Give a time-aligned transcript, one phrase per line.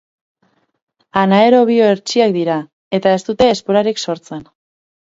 [1.25, 2.59] Anaerobio hertsiak dira
[3.01, 4.47] eta ez dute esporarik sortzen.